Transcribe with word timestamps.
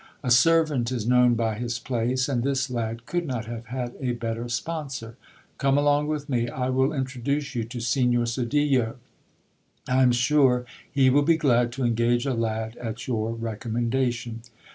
A 0.23 0.31
servant 0.31 0.91
is 0.91 1.05
known 1.05 1.35
by 1.35 1.53
his 1.59 1.77
place, 1.77 2.27
and 2.27 2.41
this 2.41 2.71
lad 2.71 3.05
could 3.05 3.27
not 3.27 3.45
have 3.45 3.67
had 3.67 3.93
a 3.99 4.13
better 4.13 4.49
sponsor. 4.49 5.15
Come 5.59 5.77
along 5.77 6.07
with 6.07 6.27
me; 6.27 6.49
I 6.49 6.69
will 6.69 6.91
introduce 6.91 7.53
you 7.53 7.65
to 7.65 7.79
Signor 7.79 8.25
Sedillo. 8.25 8.95
I 9.87 10.01
am 10.01 10.11
sure 10.11 10.65
he 10.91 11.11
will 11.11 11.21
be 11.21 11.37
glad 11.37 11.71
to 11.73 11.83
engage 11.83 12.25
a 12.25 12.33
lad 12.33 12.77
at 12.77 13.05
your 13.07 13.35
recommendation. 13.35 14.41